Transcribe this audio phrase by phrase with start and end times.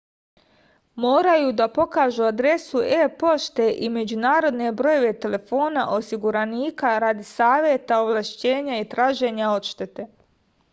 [1.03, 10.11] морају да покажу адресу е-поште и међународне бројеве телефона осигураника ради савета/овлашћења и тражења одштете